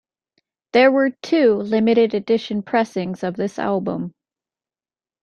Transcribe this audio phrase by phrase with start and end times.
[0.73, 4.13] There were two limited-edition pressings of this album.